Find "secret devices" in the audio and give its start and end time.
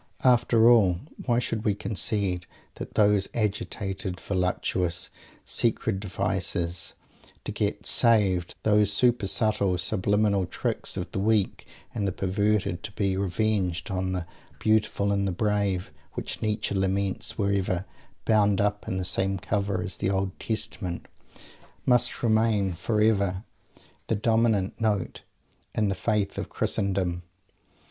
5.45-6.93